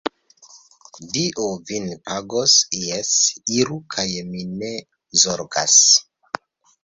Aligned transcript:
Dio 1.15 1.43
vin 1.71 1.83
pagos, 2.07 2.55
jes, 2.85 3.11
iru 3.57 3.77
kaj 3.95 4.07
mi 4.31 4.45
ne 4.63 4.71
zorgas. 5.25 5.77